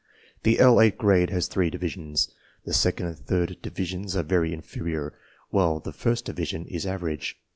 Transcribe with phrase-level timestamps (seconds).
[0.41, 2.33] The L 8 grade has three divisions.
[2.65, 5.13] The second and third divisions are very inferior,
[5.51, 7.37] while the first division is average.